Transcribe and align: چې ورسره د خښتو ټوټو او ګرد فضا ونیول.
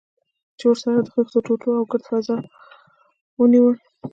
چې 0.57 0.63
ورسره 0.69 0.99
د 1.01 1.07
خښتو 1.13 1.39
ټوټو 1.45 1.69
او 1.77 1.83
ګرد 1.91 2.03
فضا 2.09 2.37
ونیول. 3.39 3.75